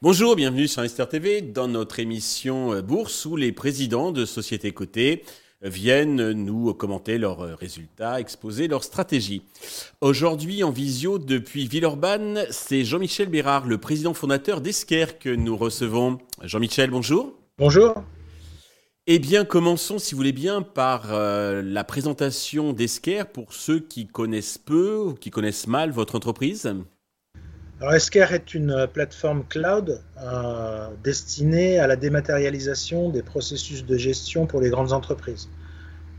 [0.00, 4.70] Bonjour, bienvenue sur Investor TV dans notre émission euh, Bourse où les présidents de sociétés
[4.70, 5.24] cotées
[5.64, 9.42] euh, viennent nous commenter leurs euh, résultats, exposer leurs stratégies.
[10.00, 16.18] Aujourd'hui en visio depuis Villeurbanne, c'est Jean-Michel Bérard, le président fondateur d'Esquer que nous recevons.
[16.44, 17.34] Jean-Michel, bonjour.
[17.58, 18.04] Bonjour.
[19.10, 24.58] Eh bien, commençons, si vous voulez bien, par la présentation d'Esquer pour ceux qui connaissent
[24.58, 26.70] peu ou qui connaissent mal votre entreprise.
[27.80, 33.96] Alors, Esker est une euh, plateforme cloud euh, destinée à la dématérialisation des processus de
[33.96, 35.48] gestion pour les grandes entreprises.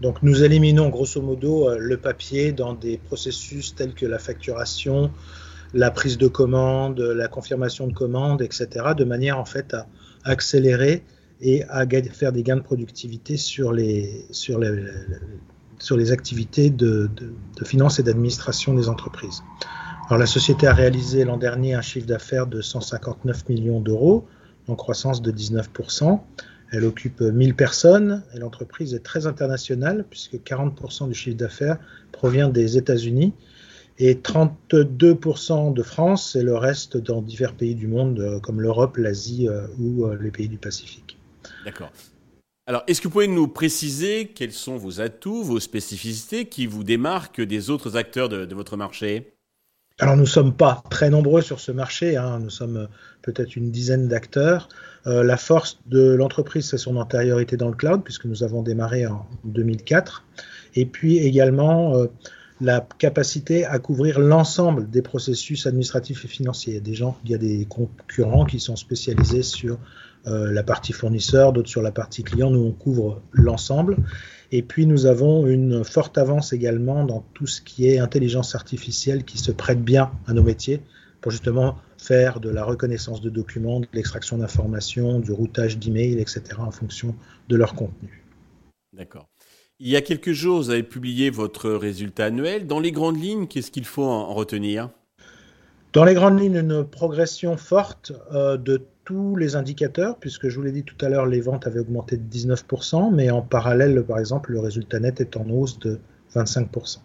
[0.00, 5.10] Donc, nous éliminons grosso modo euh, le papier dans des processus tels que la facturation,
[5.74, 9.88] la prise de commande, la confirmation de commande, etc., de manière en fait à
[10.24, 11.02] accélérer
[11.40, 14.84] et à faire des gains de productivité sur les, sur les,
[15.78, 19.42] sur les activités de, de, de finance et d'administration des entreprises.
[20.06, 24.26] Alors, la société a réalisé l'an dernier un chiffre d'affaires de 159 millions d'euros,
[24.66, 26.20] en croissance de 19%.
[26.70, 31.78] Elle occupe 1000 personnes et l'entreprise est très internationale puisque 40% du chiffre d'affaires
[32.12, 33.32] provient des États-Unis
[33.98, 38.96] et 32% de France et le reste dans divers pays du monde euh, comme l'Europe,
[38.96, 41.17] l'Asie euh, ou euh, les pays du Pacifique.
[41.64, 41.92] D'accord.
[42.68, 46.84] Alors, est-ce que vous pouvez nous préciser quels sont vos atouts, vos spécificités qui vous
[46.84, 49.32] démarquent des autres acteurs de, votre marché?
[50.00, 52.38] Alors nous ne sommes pas très nombreux sur ce marché, hein.
[52.38, 52.86] nous sommes euh,
[53.22, 54.68] peut-être une dizaine d'acteurs.
[55.06, 59.06] Euh, la force de l'entreprise, c'est son antériorité dans le cloud, puisque nous avons démarré
[59.06, 60.24] en 2004.
[60.74, 62.06] Et puis également euh,
[62.60, 66.72] la capacité à couvrir l'ensemble des processus administratifs et financiers.
[66.72, 69.78] Il y a des gens, il y a des concurrents qui sont spécialisés sur
[70.26, 72.50] euh, la partie fournisseur, d'autres sur la partie client.
[72.50, 73.96] Nous, on couvre l'ensemble.
[74.50, 79.24] Et puis, nous avons une forte avance également dans tout ce qui est intelligence artificielle
[79.24, 80.82] qui se prête bien à nos métiers
[81.20, 86.42] pour justement faire de la reconnaissance de documents, de l'extraction d'informations, du routage d'emails, etc.
[86.58, 87.14] en fonction
[87.48, 88.24] de leur contenu.
[88.92, 89.28] D'accord.
[89.80, 92.66] Il y a quelques jours, vous avez publié votre résultat annuel.
[92.66, 94.90] Dans les grandes lignes, qu'est-ce qu'il faut en retenir?
[95.92, 100.62] Dans les grandes lignes, une progression forte euh, de tous les indicateurs, puisque je vous
[100.62, 104.18] l'ai dit tout à l'heure, les ventes avaient augmenté de 19%, mais en parallèle, par
[104.18, 106.00] exemple, le résultat net est en hausse de
[106.34, 106.98] 25%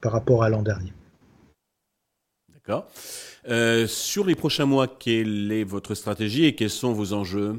[0.00, 0.92] par rapport à l'an dernier.
[2.52, 2.86] D'accord.
[3.48, 7.58] Euh, sur les prochains mois, quelle est votre stratégie et quels sont vos enjeux?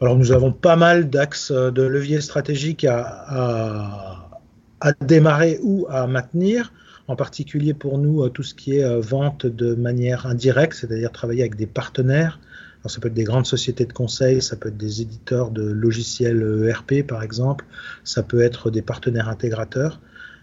[0.00, 4.40] Alors nous avons pas mal d'axes de leviers stratégiques à, à,
[4.80, 6.72] à démarrer ou à maintenir.
[7.06, 11.40] En particulier pour nous tout ce qui est euh, vente de manière indirecte, c'est-à-dire travailler
[11.40, 12.38] avec des partenaires.
[12.80, 15.62] Alors, ça peut être des grandes sociétés de conseil, ça peut être des éditeurs de
[15.62, 17.66] logiciels ERP par exemple,
[18.04, 20.00] ça peut être des partenaires intégrateurs.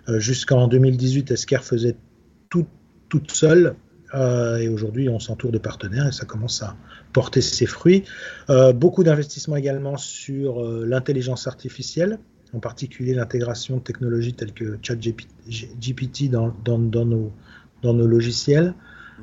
[0.09, 1.95] Euh, Jusqu'en 2018, Esker faisait
[2.49, 2.67] tout
[3.09, 3.75] toute seule
[4.13, 6.75] euh, et aujourd'hui on s'entoure de partenaires et ça commence à
[7.13, 8.03] porter ses fruits.
[8.49, 12.19] Euh, beaucoup d'investissements également sur euh, l'intelligence artificielle,
[12.53, 17.31] en particulier l'intégration de technologies telles que ChatGPT dans, dans, dans, nos,
[17.81, 18.73] dans nos logiciels.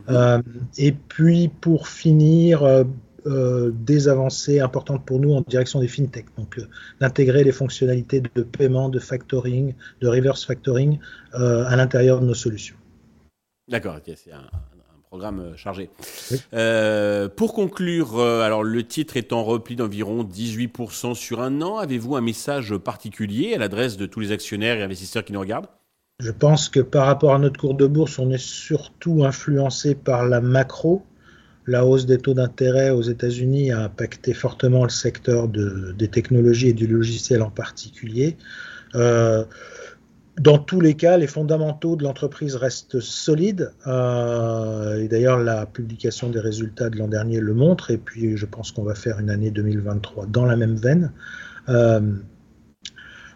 [0.08, 0.42] Euh,
[0.76, 2.84] et puis pour finir,
[3.26, 6.26] des avancées importantes pour nous en direction des fintech.
[6.36, 6.60] Donc
[7.00, 10.98] d'intégrer les fonctionnalités de paiement, de factoring, de reverse factoring
[11.32, 12.76] à l'intérieur de nos solutions.
[13.66, 14.44] D'accord, c'est un,
[15.14, 15.90] programme chargé.
[17.36, 21.78] pour conclure, alors le titre est en repli d'environ 18% sur un an.
[21.78, 25.68] Avez-vous un message particulier à l'adresse de tous les actionnaires et investisseurs qui nous regardent?
[26.18, 30.26] Je pense que par rapport à notre cours de bourse, on est surtout influencé par
[30.26, 31.04] la macro.
[31.66, 36.70] La hausse des taux d'intérêt aux États-Unis a impacté fortement le secteur de, des technologies
[36.70, 38.36] et du logiciel en particulier.
[38.96, 39.44] Euh,
[40.38, 43.72] dans tous les cas, les fondamentaux de l'entreprise restent solides.
[43.86, 47.90] Euh, et d'ailleurs, la publication des résultats de l'an dernier le montre.
[47.90, 51.12] Et puis, je pense qu'on va faire une année 2023 dans la même veine.
[51.68, 52.00] Euh,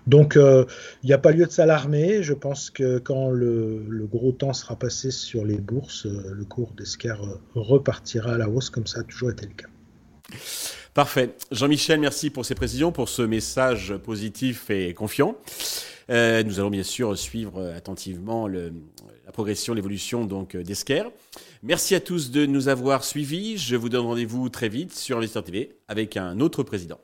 [0.08, 0.64] donc, euh,
[1.02, 2.22] il n'y a pas lieu de s'alarmer.
[2.22, 7.14] Je pense que quand le, gros temps sera passé sur les bourses, le cours euh,
[7.54, 10.38] repartira à la hausse, comme ça a toujours été le cas.
[10.94, 11.36] Parfait.
[11.52, 15.36] Jean-Michel, merci pour ces précisions, pour ce message positif et confiant.
[16.08, 21.04] Nous allons bien sûr suivre attentivement la progression, l'évolution donc d'Esquer.
[21.62, 23.58] Merci à tous de nous avoir suivis.
[23.58, 26.98] Je vous donne rendez-vous très vite sur Investor TV avec un autre président.